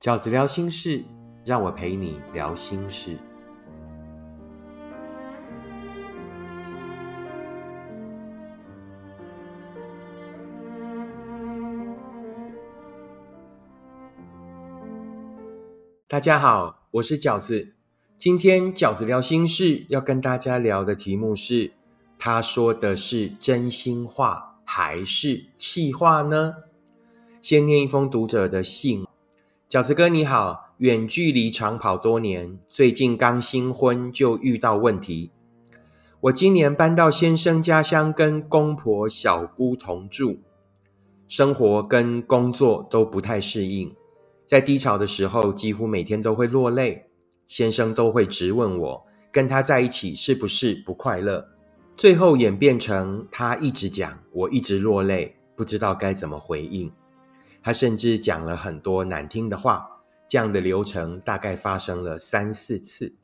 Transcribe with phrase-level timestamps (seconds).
[0.00, 1.04] 饺子聊心事，
[1.44, 3.18] 让我陪你聊心事。
[16.08, 17.74] 大家好，我是饺子。
[18.16, 21.72] 今天饺子聊心事要跟大家聊的题目是：
[22.18, 26.54] 他说的是真心话还是气话呢？
[27.42, 29.06] 先念一封读者的信。
[29.70, 35.30] 饺子哥你好，远距离长跑多年，最近刚新婚就遇到问题。
[36.22, 40.38] 我今年搬到先生家乡，跟公婆、小姑同住，
[41.28, 43.94] 生活跟工作都不太适应。
[44.44, 47.04] 在低潮的时候，几乎每天都会落泪，
[47.46, 51.46] 先生都会直问我，跟他在一起是不是不快乐？
[51.94, 56.90] 最后演变成他一直讲，我一直落泪，不知道该怎么回应。
[57.62, 59.86] 他甚至讲了很多难听的话，
[60.28, 63.14] 这样的流程大概发生了三四次。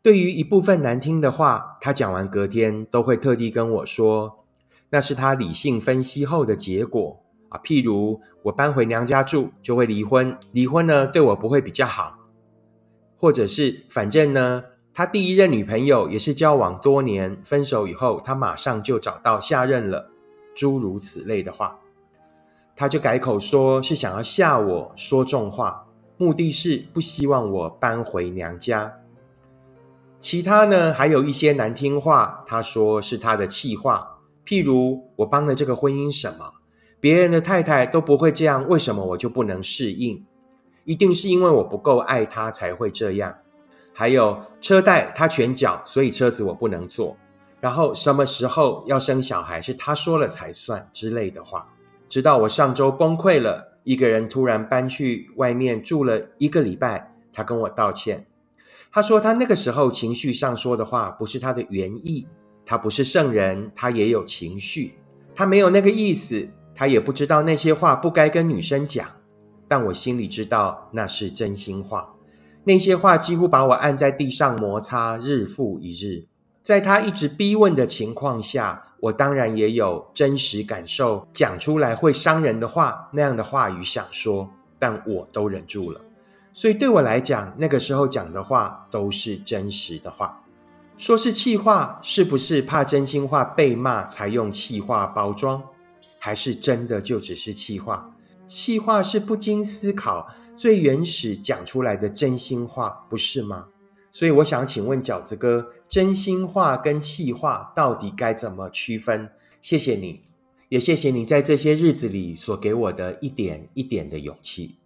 [0.00, 4.44] 对于一部分难听的话，他讲完隔天都会特地跟我说，
[4.90, 7.60] 那是他理性分析后的结果啊。
[7.62, 12.18] 譬如我搬回娘家住就会离婚，离婚呢对我不会比较好，
[13.18, 14.64] 或者是反正呢
[14.94, 20.10] 他第一任女朋友也是交往多年，分手以后他马上就找到下任了，
[20.54, 21.78] 诸如此类的话。
[22.78, 25.84] 他就改口说是想要吓我说重话，
[26.16, 29.00] 目的是不希望我搬回娘家。
[30.20, 36.52] 其他呢还有一些难听话，他说是他的气话，譬如我帮了这个婚姻什么，
[37.00, 40.24] 别人的太太都不会这样，为什么我就不能适应？
[40.84, 43.34] 一定是因为我不够爱他才会这样。
[43.92, 47.16] 还有车贷他全缴，所以车子我不能坐。
[47.60, 51.66] 然后什么时候要生小孩是他说了才算之类的话。
[52.08, 58.26] 直到我上周崩溃了，一个人突然搬去外面住了一个礼拜，他跟我道歉。
[58.90, 62.26] 他说他那个时候情绪上说的话不是他的原意，
[62.64, 64.94] 他不是圣人，他也有情绪，
[65.34, 69.06] 他没有那个意思，他也不知道那些话不该跟女生讲。
[69.68, 72.14] 但我心里知道那是真心话，
[72.64, 76.24] 那些话几乎把我按在地上摩擦，日复一日。
[76.68, 84.46] 在他一直逼问的情况下，我当然也有真实感受，讲出来会伤人的话，那样的话语想说，
[84.78, 85.98] 但我都忍住了。
[86.52, 90.38] 所以对我来讲，那个时候讲的话都是真实的话。
[90.98, 95.62] 说是气话，是不是怕真心话被骂才用气话包装？
[96.18, 98.10] 还是真的就只是气话？
[98.46, 103.64] 气话是不经思考、最原始讲出来的真心话，不是吗？
[104.10, 109.30] 所以我想请问饺子哥，真心话跟气话到底该怎么区分？
[109.60, 110.22] 谢谢你，
[110.68, 114.76] 也谢谢你在这些日子里所给我的一点一点的勇气。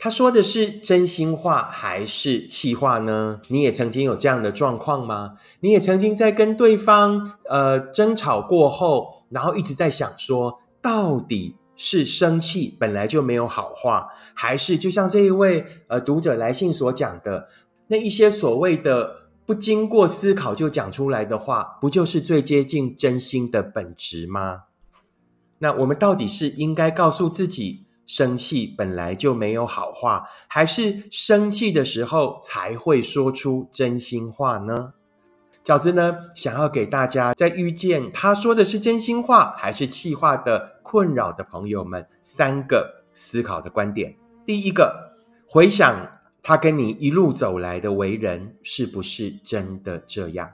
[0.00, 3.40] 他说的是真心话还是气话呢？
[3.48, 5.34] 你也曾经有这样的状况吗？
[5.60, 17.48] 你也曾经在跟对方呃争吵过后，然后一直在想说，到底是生气本来就没有好话，还是就像这一位呃读者来信所讲的？
[17.88, 24.64] 那一些所谓的不经过思考就讲出来的话，不就是最接近真心的本质吗？
[25.58, 34.92] 那我们到底是应该告诉自己，生气本来就没有好话，还是生气的时候才会说出真心话呢？
[35.64, 44.14] 饺子呢，想要给大家在遇见他说的是真心话还是气话的困扰的朋友们，三个思考的观点。
[44.44, 45.14] 第一个，
[45.48, 46.17] 回想。
[46.42, 50.50] 他跟你一路走来的为人，是不是真的这样？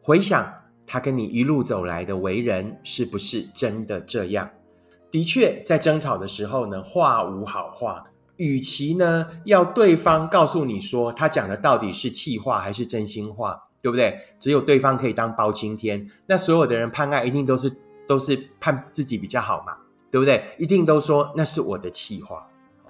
[0.00, 0.50] 回想
[0.86, 4.48] 他跟你一路走来的为人，是不是真的这样？
[5.10, 8.04] 的确，在争吵的时候呢，话无好话。
[8.36, 14.20] 与其呢，要对方告诉你说他讲的到底是气话还是真心话，对不对？
[14.38, 17.76] 只有对方可以当包青天，那所有的人判案一定都是
[18.06, 19.76] 都是判自己比较好嘛，
[20.10, 20.44] 对不对？
[20.58, 22.46] 一定都说那是我的气话。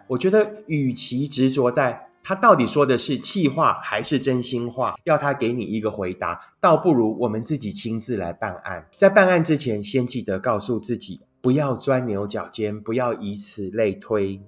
[0.06, 2.07] 我觉得，与其执着在。
[2.28, 4.94] 他到底说的是气话还是真心话？
[5.04, 8.86] 要他给你一个回答，倒不如我们自己亲自来办案。
[8.98, 14.38] 在办案之前，先记得告诉自己，不要钻牛角尖，不要以此类推。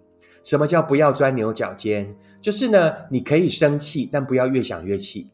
[0.44, 2.15] 什么叫不要钻牛角尖？
[2.43, 5.31] 就是呢，你可以生气，但不要越想越气。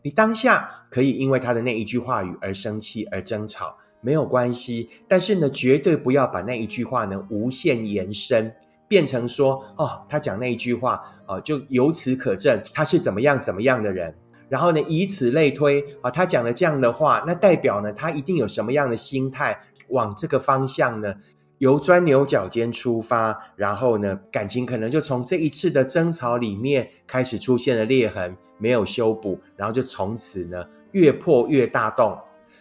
[0.00, 4.88] 你当下可以因为他的那一句话语而生气而争吵，没有关系。
[5.06, 8.50] 但是呢，绝对不要把那一句话呢无限延伸。
[8.90, 14.12] 变成说哦，他讲那一句话哦，就由此可证他是怎么样怎么样的人。
[14.48, 19.56] 然后呢，以此类推啊，他讲了这样的话，那代表呢，他一定有什么样的心态，
[19.90, 21.14] 往这个方向呢，
[21.58, 32.18] 由钻牛角尖出发，然后呢，感情可能就从这一次的争吵里面开始出现了裂痕，没有修补，然后就从此呢越破越大洞，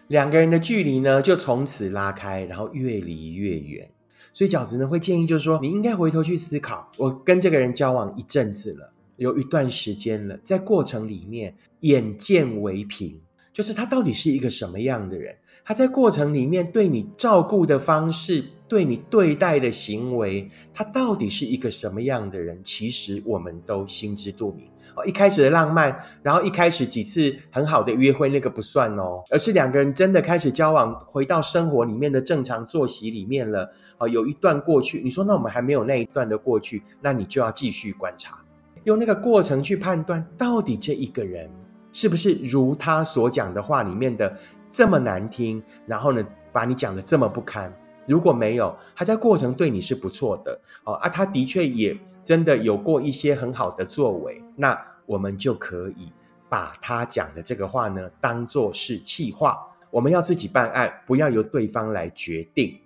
[0.09, 3.89] 两个人的距离呢就从此拉开，然后越离越远。
[4.33, 13.15] 所以饺子呢会建议，就是说你应该回头去思考，我跟这个人交往一阵子了，有一段时间了，在过程里面眼见为凭。
[13.51, 15.35] 就是他到底是一个什么样的人？
[15.65, 22.61] 他在过程里面对你照顾的方式，对你对待的行为，他到底是一个什么样的人？
[22.63, 24.67] 其实我们都心知肚明。
[24.95, 33.69] 哦，一开始的浪漫，然后一开始几次很好的约会，那个不算哦，而是两个人真的开始交往，回到生活里面的正常作息里面了。
[33.97, 38.43] 哦，有一段过去，你说那我们还没有那一段的过去，那你就要继续观察，
[38.83, 41.49] 用那个过程去判断，到底这一个人。
[41.91, 44.31] 是不是如他所讲的话里面的
[44.69, 45.61] 这么难听？
[45.87, 47.73] 然后呢，把你讲的这么不堪？
[48.09, 56.11] 如果没有，他在过程对你是不错的哦啊，他的确也真的有过一些很好的作为，那我们就可以
[56.49, 59.57] 把他讲的这个话呢，当做是气话。
[59.91, 62.79] 我们要自己办案，不要由对方来决定，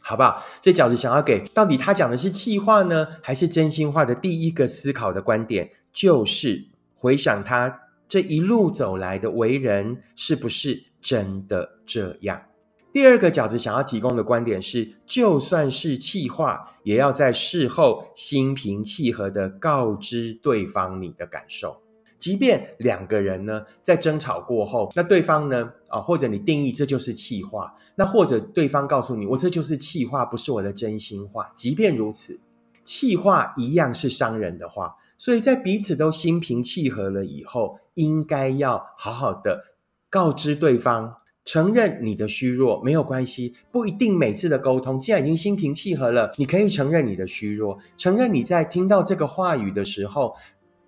[0.00, 0.42] 好不好？
[0.60, 6.64] 这饺子想要给到底他讲的是气话呢，还是真心话的第一个思考的观点，就是
[6.96, 7.80] 回想他。
[8.08, 12.42] 这一路走来的为人是不是真的这样？
[12.92, 21.80] 第二个饺子想要提供的观点是，就算是气话，也要在事后心平气和的告知对方你的感受。
[22.18, 31.50] 即便两个人呢在争吵过后，那对方呢啊，或者你定义这就是气话，那或者对方告诉你我这就是气话，不是我的真心话。
[31.54, 32.38] 即便如此，
[32.84, 34.94] 气话一样是伤人的话。
[35.16, 39.64] 所以在彼此都心平气和了以后，应该要好好的
[40.10, 50.34] 告知对方，承认你的虚弱没有关系，不一定每次的沟通，既然已经心平气和了，你可以承认你的虚弱，承认你在听到这个话语的时候，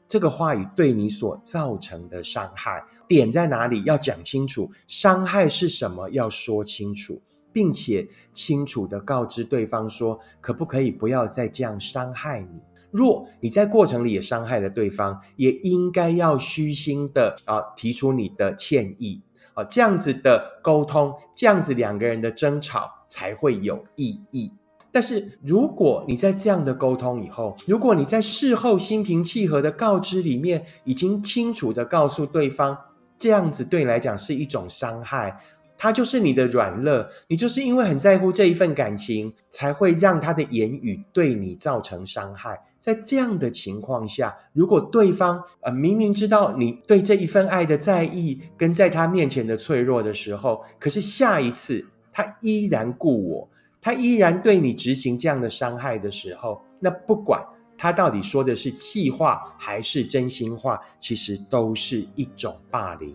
[0.06, 7.20] 这个话语对你所造成的伤害点在哪里，要讲清楚，伤害是什么，要说清楚，
[7.52, 12.60] 并且清楚的告知对方说，可不可以不要再这样伤害你。
[12.92, 19.20] 若你在过程里也伤害了对方，也应该要虚心的啊提出你的歉意
[19.54, 24.52] 哦，这样子的沟通，这样子两个人的争吵才会有意义。
[24.92, 32.78] 但是如果你在这样的沟通以后，如果你在事后心平气和的告知里面，已经清楚的告诉对方，
[33.18, 35.40] 这样子对你来讲是一种伤害。
[35.84, 42.58] 他就是你的软肋，你就是因为很在乎这一份感情，才会让他的言语对你造成伤害。
[42.78, 53.46] 在这样的情况下，如果对方呃明明知道你对这一份爱的在意，跟在他面前的脆弱的时候，可是下一次他依然顾我，
[53.82, 57.44] 他依然对你执行这样的伤害的时候，那不管
[57.76, 63.14] 他到底说的是气话还是真心话，其实都是一种霸凌。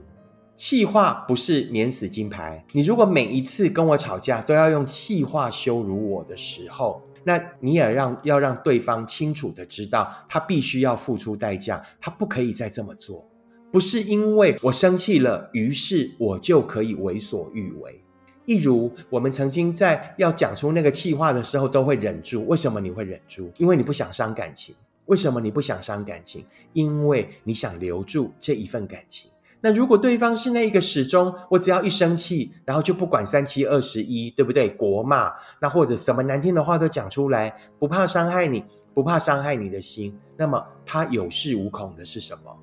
[0.60, 2.62] 气话不是免死金牌。
[2.74, 13.26] 你如果每一次跟我吵架都要用气话羞辱我的时候，那你也让要让对方清楚的知道，他必须要付出代价，他不可以再这么做。
[13.72, 18.04] 不是因为我生气了，于是我就可以为所欲为。
[18.46, 22.46] 一如我们曾经在要讲出那个气话的时候，都会忍住。
[22.48, 23.50] 为什么你会忍住？
[23.56, 24.76] 因为你不想伤感情。
[25.06, 26.46] 为什么你不想伤感情？
[26.74, 29.32] 因为你想留住这一份感情。
[29.62, 34.70] 那如果对方是那一个始终，我只要一生气，然后就不管三七二十一，对不对？
[34.70, 38.64] 国骂，那或者什么难听的话都讲出来，不怕伤害你，
[38.94, 42.58] 不怕伤害你的心，那么他有恃无恐的是什么？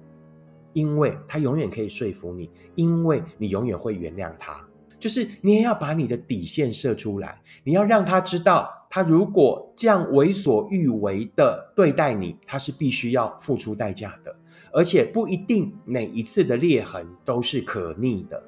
[0.72, 4.62] 因为他永远可以说服你，因为你永远会原谅他。
[4.98, 14.34] 就是你也要把你的底线设出来，你要让他知道，他如果这样为所欲为的对待你，他是必须要付出代价的。
[14.72, 18.42] 而且不一定每一次的裂痕都是可逆的，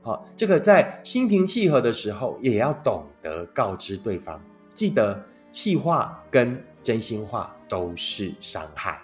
[0.00, 4.42] 好，这个在心平气和的时候，也要懂得告知对方。
[4.72, 9.02] 记得气话跟真心话都是伤害。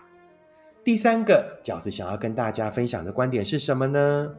[0.83, 4.35] 第三个饺子想要跟大家分享的观点是什么呢？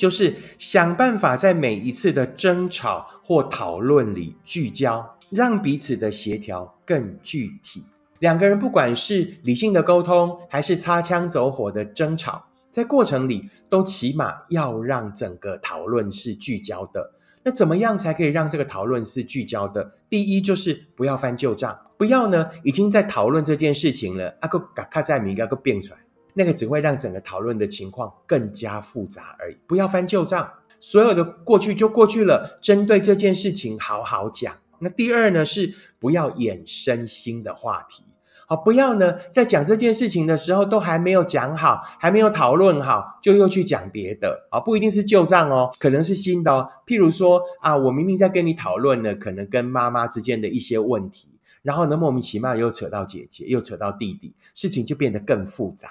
[0.00, 7.84] 就是想办法在每一次的争吵或讨论里聚焦，让彼此的协调更具体。
[8.18, 17.12] 两个人不管是理性的沟通，还是擦枪走火的争吵，在过程里都起码要让整个讨论是聚焦的。
[17.42, 19.92] 那怎么样才可以让这个讨论是聚焦的？
[20.08, 25.98] 第一就是不要翻旧账，不要呢已经在讨论这件事情了，阿个嘎卡在米阿个变出来，
[26.34, 29.56] 那个只会让整个讨论的情况更加复杂而已。
[29.66, 34.54] 不要翻旧账，所有的过去就过去了，针对这件事情好好讲。
[34.78, 38.04] 那第二呢是不要衍生新的话题。
[38.46, 46.68] 好，不要呢，在讲这件事情的时候，都还没有讲好，还没有讨论好，就又去讲别的啊，不一定是旧账哦，可能是新的哦。
[46.84, 51.28] 譬如说啊，我明明在跟你讨论呢，可能跟妈妈之间的一些问题，
[51.62, 55.88] 然后呢，莫名其妙又扯到姐姐，又扯到弟弟，事情就变得更复杂。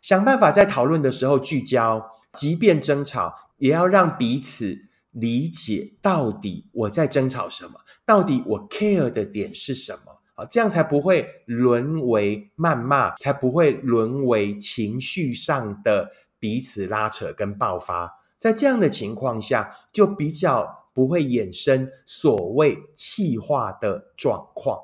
[0.00, 4.78] 想办法在讨论的时候聚焦，即便争吵，也要让彼此
[5.10, 10.44] 理解到底我在争吵什么，到底我 care 的点是什么啊。
[10.44, 18.20] 这样才不会沦为谩骂，才不会沦为情绪上的彼此拉扯跟爆发。
[18.38, 24.78] 在这样的情况下，就比较不会衍生所谓气化的状况。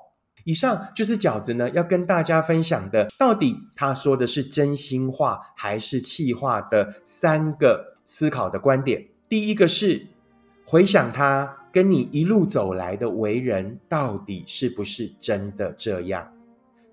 [0.46, 9.06] 以上就是饺子呢要跟大家分享的，到底他说的是真心话还是气话的三个思考的观点。
[9.28, 10.06] 第一个是
[10.64, 11.58] 回想他。
[11.76, 16.32] 跟你一路走来的为人，到底是不是真的这样？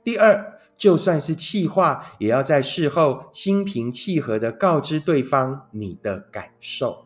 [0.03, 7.05] 第二，就算是气话，也要在事后心平气和的告知对方你的感受。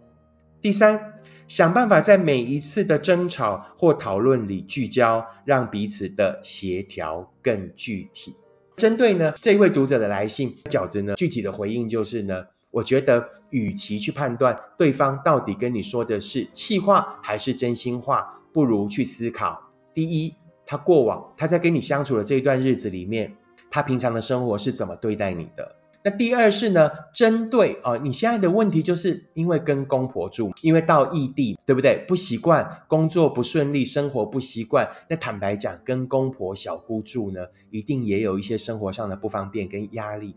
[0.59, 1.13] 第三，
[1.47, 8.35] 想办法在每一次的争吵或讨论里聚焦，让彼此的协调更具体。
[8.75, 12.43] 针对呢这一位读者的来信，饺子呢具体的回应就是呢。
[12.69, 19.59] 我觉得，与其去判断对方到底跟你说的是气话还是真心话，不如去思考：
[19.93, 20.35] 第一，
[20.65, 23.35] 他过往他在跟你相处的这一段日子里面，
[23.71, 25.75] 他平常的生活是怎么对待你的？
[26.09, 32.05] 那第二是呢，针对哦，你现在的问题就是因为跟公婆住，因为到异地，对不对？
[32.07, 34.89] 不习惯，工作不顺利，生活不习惯。
[35.09, 40.33] 那坦白讲，跟公婆、小姑住呢，一定也有一些生活上的不方便跟压力。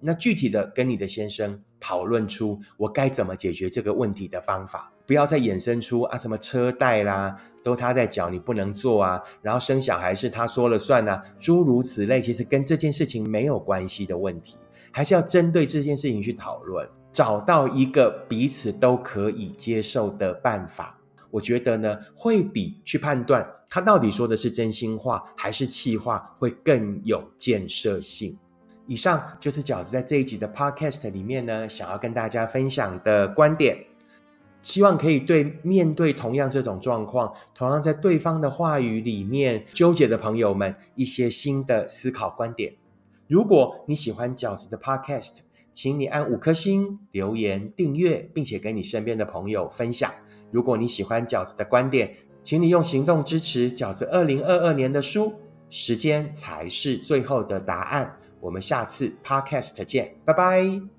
[0.00, 14.56] 那具体的跟你的先生讨论出我该怎么解决这个问题的方法，不要再衍生出啊什么车贷啦，都他在缴你不能做啊，然后生小孩是他说了算啊，诸如此类，其实跟这件事情没有关系的问题，
[14.90, 20.98] 还是要针对这件事情去讨论，找到一个彼此都可以接受的办法。
[21.30, 28.38] 我觉得呢，会比去判断他到底说的是真心话还是气话会更有建设性。
[28.86, 33.76] 以上就是饺子在这一集的 Podcast 里面呢，想要跟大家分享的观点，
[34.64, 42.74] 希望可以对面对同样这种状况，同样在对方的话语里面纠结的朋友们一些新的思考观点。
[43.28, 45.40] 如果你喜欢饺子的 Podcast，
[45.70, 50.10] 请你按五颗星留言订阅，并且跟你身边的朋友分享。
[50.50, 55.34] 如果你喜欢饺子的观点，请你用行动支持饺子二零二二年的书。
[55.68, 58.16] 时间才是最后的答案。
[58.40, 60.93] 我们下次 podcast 见，拜拜。